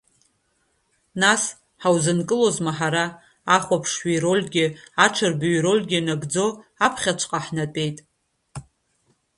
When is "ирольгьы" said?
4.13-4.65, 5.57-5.99